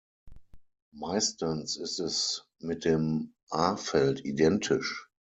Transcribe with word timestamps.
Meistens 0.95 1.77
ist 1.77 1.99
es 1.99 2.47
mit 2.57 2.85
dem 2.85 3.35
A-Feld 3.51 4.25
identisch. 4.25 5.07